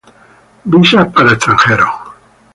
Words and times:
Visas 0.65 1.13
para 1.13 1.33
extranjeros 1.33 1.91